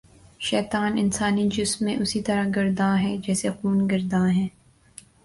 شیطان 0.39 0.97
انسانی 0.97 1.47
جسم 1.49 1.85
میں 1.85 1.95
اسی 1.95 2.21
طرح 2.21 2.45
گرداں 2.55 2.95
ہے 2.97 3.15
جیسے 3.27 3.49
خون 3.51 3.87
گرداں 3.91 4.27
ہے 4.29 4.47